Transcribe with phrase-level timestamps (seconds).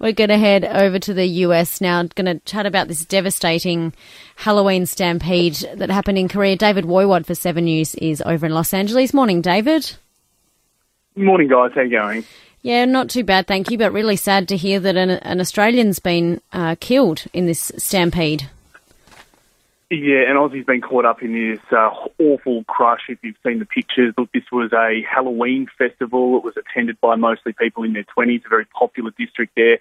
[0.00, 2.02] We're going to head over to the US now.
[2.02, 3.92] Going to chat about this devastating
[4.34, 6.56] Halloween stampede that happened in Korea.
[6.56, 9.12] David Woiwod for Seven News is over in Los Angeles.
[9.12, 9.94] Morning, David.
[11.14, 11.72] Morning, guys.
[11.74, 12.24] How you going?
[12.62, 13.76] Yeah, not too bad, thank you.
[13.76, 18.48] But really sad to hear that an, an Australian's been uh, killed in this stampede.
[19.92, 23.00] Yeah, and Aussie's been caught up in this uh, awful crush.
[23.08, 26.36] If you've seen the pictures, look, this was a Halloween festival.
[26.36, 29.78] It was attended by mostly people in their 20s, a very popular district there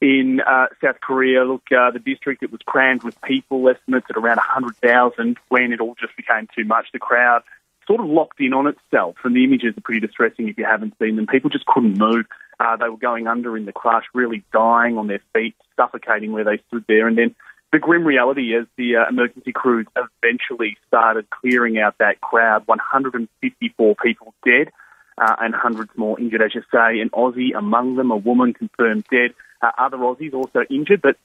[0.00, 1.44] in uh, South Korea.
[1.44, 5.80] Look, uh, the district, it was crammed with people, estimates at around 100,000 when it
[5.80, 6.86] all just became too much.
[6.92, 7.44] The crowd
[7.86, 10.94] sort of locked in on itself, and the images are pretty distressing if you haven't
[10.98, 11.28] seen them.
[11.28, 12.26] People just couldn't move.
[12.58, 16.44] Uh, they were going under in the crush, really dying on their feet, suffocating where
[16.44, 17.36] they stood there, and then
[17.74, 22.62] the grim reality is the uh, emergency crews eventually started clearing out that crowd.
[22.68, 24.70] 154 people dead
[25.18, 27.00] uh, and hundreds more injured, as you say.
[27.00, 29.34] An Aussie among them, a woman confirmed dead.
[29.60, 31.16] Uh, other Aussies also injured, but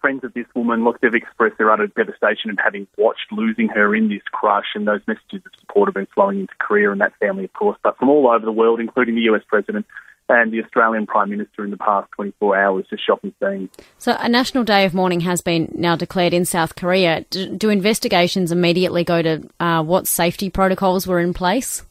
[0.00, 3.94] friends of this woman, look, they've expressed their utter devastation and having watched losing her
[3.94, 7.16] in this crush, and those messages of support have been flowing into Korea and that
[7.18, 9.86] family, of course, but from all over the world, including the US president
[10.28, 12.86] and the Australian Prime Minister in the past 24 hours.
[12.90, 13.70] Just shocking scenes.
[13.98, 17.24] So, a national day of mourning has been now declared in South Korea.
[17.30, 21.84] Do, do investigations immediately go to uh, what safety protocols were in place?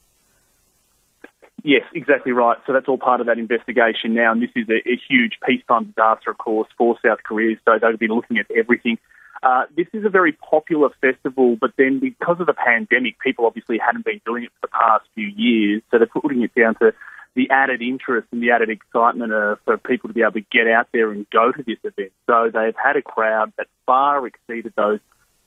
[1.67, 2.57] Yes, exactly right.
[2.65, 5.87] So that's all part of that investigation now, and this is a, a huge peacetime
[5.87, 7.57] disaster, of course, for South Korea.
[7.65, 8.97] So they'll be looking at everything.
[9.43, 13.79] Uh, this is a very popular festival, but then because of the pandemic, people obviously
[13.85, 16.93] hadn't been doing it for the past few years, so they're putting it down to
[17.35, 20.69] the added interest and the added excitement uh, for people to be able to get
[20.69, 22.13] out there and go to this event.
[22.27, 25.01] So they've had a crowd that far exceeded those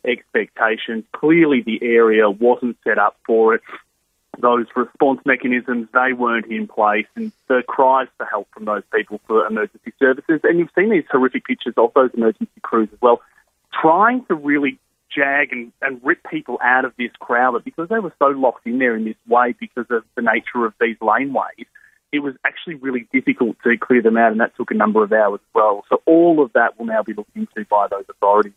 [0.04, 1.04] expectations.
[1.16, 3.62] Clearly, the area wasn't set up for it.
[4.38, 9.20] Those response mechanisms, they weren't in place, and the cries for help from those people
[9.26, 10.40] for emergency services.
[10.44, 13.20] And you've seen these horrific pictures of those emergency crews as well,
[13.80, 14.78] trying to really
[15.14, 18.78] jag and, and rip people out of this crowd, because they were so locked in
[18.78, 21.66] there in this way because of the nature of these laneways,
[22.12, 25.12] it was actually really difficult to clear them out, and that took a number of
[25.12, 25.84] hours as well.
[25.88, 28.52] So all of that will now be looked into by those authorities.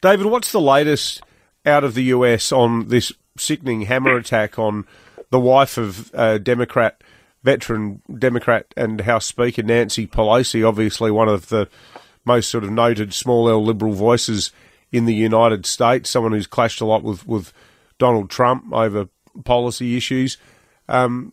[0.00, 1.22] David, what's the latest
[1.66, 4.86] out of the US on this sickening hammer attack on
[5.30, 7.02] the wife of uh, Democrat,
[7.42, 11.68] veteran Democrat and House Speaker Nancy Pelosi, obviously one of the
[12.24, 14.52] most sort of noted small L liberal voices
[14.90, 17.52] in the United States, someone who's clashed a lot with, with
[17.98, 19.08] Donald Trump over
[19.44, 20.38] policy issues.
[20.88, 21.32] Um,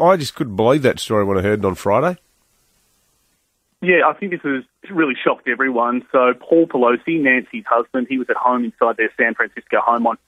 [0.00, 2.18] I just couldn't believe that story when I heard it on Friday.
[3.80, 6.04] Yeah, I think this has really shocked everyone.
[6.10, 10.18] So Paul Pelosi, Nancy's husband, he was at home inside their San Francisco home on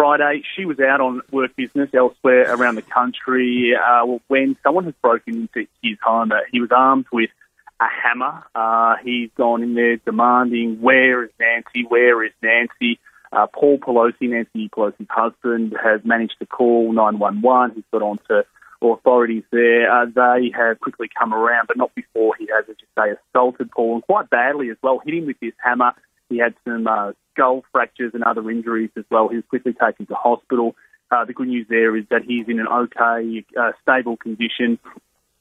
[0.00, 0.42] Friday.
[0.56, 5.42] She was out on work business elsewhere around the country uh, when someone has broken
[5.42, 6.32] into his home.
[6.50, 7.28] He was armed with
[7.82, 8.42] a hammer.
[8.54, 11.84] Uh, he's gone in there demanding, where is Nancy?
[11.86, 12.98] Where is Nancy?
[13.30, 17.76] Uh, Paul Pelosi, Nancy Pelosi's husband, has managed to call 911.
[17.76, 18.46] He's got on to
[18.80, 19.92] authorities there.
[19.92, 23.70] Uh, they have quickly come around, but not before he has, as you say, assaulted
[23.70, 25.92] Paul and quite badly as well, hit him with this hammer.
[26.30, 29.28] He had some uh, skull fractures and other injuries as well.
[29.28, 30.76] He was quickly taken to hospital.
[31.10, 34.78] Uh, the good news there is that he's in an okay, uh, stable condition.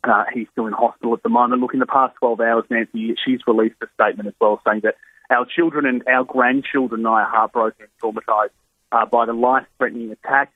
[0.03, 1.61] Uh, he's still in hospital at the moment.
[1.61, 4.95] Look, in the past 12 hours, Nancy, she's released a statement as well saying that
[5.29, 8.49] our children and our grandchildren are heartbroken and traumatised
[8.91, 10.51] uh, by the life-threatening attack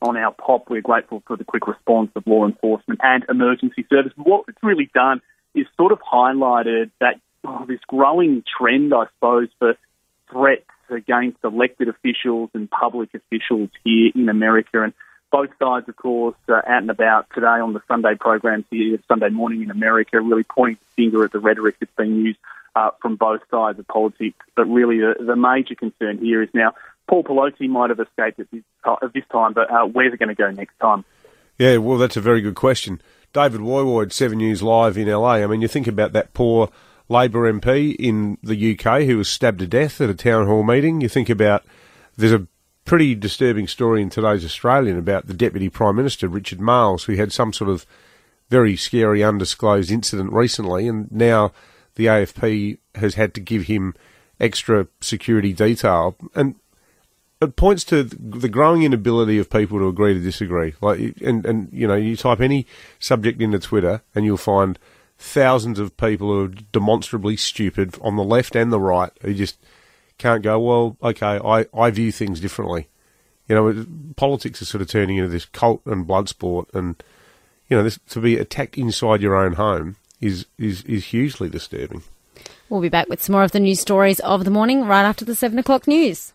[0.00, 0.70] on our pop.
[0.70, 4.12] We're grateful for the quick response of law enforcement and emergency service.
[4.16, 5.20] What it's really done
[5.54, 9.74] is sort of highlighted that oh, this growing trend, I suppose, for
[10.30, 14.82] threats against elected officials and public officials here in America.
[14.82, 14.92] And
[15.30, 19.28] both sides, of course, uh, out and about today on the Sunday programs here, Sunday
[19.28, 22.38] morning in America, really pointing the finger at the rhetoric that's being used
[22.74, 24.38] uh, from both sides of politics.
[24.56, 26.74] But really, the, the major concern here is now
[27.08, 30.28] Paul Pelosi might have escaped at this, uh, this time, but uh, where's it going
[30.28, 31.04] to go next time?
[31.58, 33.02] Yeah, well, that's a very good question.
[33.32, 35.34] David Woiwod, Seven News Live in LA.
[35.34, 36.70] I mean, you think about that poor
[37.08, 41.00] Labor MP in the UK who was stabbed to death at a town hall meeting.
[41.00, 41.64] You think about
[42.16, 42.46] there's a
[42.84, 47.32] pretty disturbing story in today's Australian about the Deputy Prime Minister, Richard Marles, who had
[47.32, 47.86] some sort of
[48.48, 51.52] very scary undisclosed incident recently, and now
[51.96, 53.94] the AFP has had to give him
[54.40, 56.16] extra security detail.
[56.34, 56.54] And
[57.40, 60.74] it points to the growing inability of people to agree to disagree.
[60.80, 62.66] Like, and and you know, you type any
[62.98, 64.78] subject into Twitter, and you'll find
[65.18, 69.58] thousands of people who are demonstrably stupid on the left and the right who just
[70.16, 70.58] can't go.
[70.58, 72.88] Well, okay, I I view things differently.
[73.48, 73.86] You know,
[74.16, 77.02] politics is sort of turning into this cult and blood sport, and
[77.68, 82.02] you know, this, to be attacked inside your own home is, is, is hugely disturbing.
[82.68, 85.24] We'll be back with some more of the news stories of the morning right after
[85.24, 86.32] the seven o'clock news.